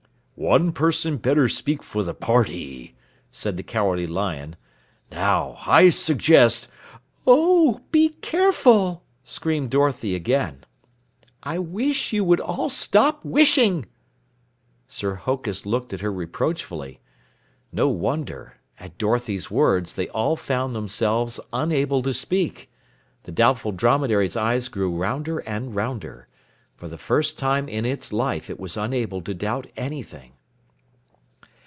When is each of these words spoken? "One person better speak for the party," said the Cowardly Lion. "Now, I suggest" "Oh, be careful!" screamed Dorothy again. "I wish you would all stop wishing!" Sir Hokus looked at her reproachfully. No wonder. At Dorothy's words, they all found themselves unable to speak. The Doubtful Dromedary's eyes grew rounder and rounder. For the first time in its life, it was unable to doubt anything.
"One 0.35 0.71
person 0.71 1.17
better 1.17 1.47
speak 1.47 1.83
for 1.83 2.01
the 2.03 2.15
party," 2.15 2.95
said 3.31 3.57
the 3.57 3.63
Cowardly 3.63 4.07
Lion. 4.07 4.55
"Now, 5.11 5.59
I 5.67 5.89
suggest" 5.89 6.67
"Oh, 7.27 7.81
be 7.91 8.09
careful!" 8.09 9.03
screamed 9.23 9.69
Dorothy 9.69 10.15
again. 10.15 10.63
"I 11.43 11.59
wish 11.59 12.11
you 12.11 12.23
would 12.23 12.39
all 12.39 12.69
stop 12.69 13.23
wishing!" 13.23 13.85
Sir 14.87 15.13
Hokus 15.13 15.67
looked 15.67 15.93
at 15.93 16.01
her 16.01 16.11
reproachfully. 16.11 17.01
No 17.71 17.89
wonder. 17.89 18.55
At 18.79 18.97
Dorothy's 18.97 19.51
words, 19.51 19.93
they 19.93 20.09
all 20.09 20.35
found 20.35 20.75
themselves 20.75 21.39
unable 21.53 22.01
to 22.01 22.15
speak. 22.15 22.71
The 23.25 23.31
Doubtful 23.31 23.73
Dromedary's 23.73 24.35
eyes 24.35 24.69
grew 24.69 24.97
rounder 24.97 25.37
and 25.37 25.75
rounder. 25.75 26.29
For 26.75 26.87
the 26.87 26.97
first 26.97 27.37
time 27.37 27.69
in 27.69 27.85
its 27.85 28.11
life, 28.11 28.49
it 28.49 28.59
was 28.59 28.75
unable 28.75 29.21
to 29.21 29.35
doubt 29.35 29.67
anything. 29.77 30.31